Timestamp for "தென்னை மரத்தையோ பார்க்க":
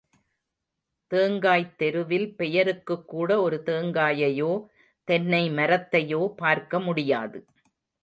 5.07-6.79